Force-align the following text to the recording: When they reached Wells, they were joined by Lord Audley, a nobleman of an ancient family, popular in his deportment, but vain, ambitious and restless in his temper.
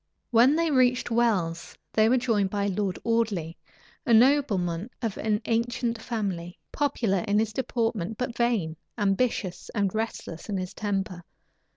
When 0.31 0.55
they 0.55 0.71
reached 0.71 1.11
Wells, 1.11 1.77
they 1.93 2.09
were 2.09 2.17
joined 2.17 2.49
by 2.49 2.65
Lord 2.65 2.97
Audley, 3.03 3.55
a 4.03 4.15
nobleman 4.15 4.89
of 4.99 5.15
an 5.19 5.43
ancient 5.45 6.01
family, 6.01 6.57
popular 6.71 7.19
in 7.27 7.37
his 7.37 7.53
deportment, 7.53 8.17
but 8.17 8.35
vain, 8.35 8.77
ambitious 8.97 9.69
and 9.75 9.93
restless 9.93 10.49
in 10.49 10.57
his 10.57 10.73
temper. 10.73 11.23